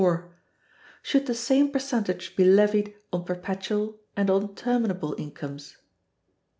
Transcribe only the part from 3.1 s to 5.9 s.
on Perpetual and on Terminable Incomes?